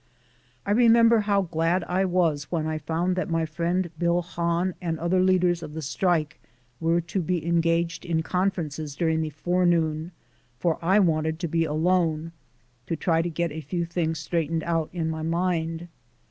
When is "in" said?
8.03-8.23, 14.91-15.07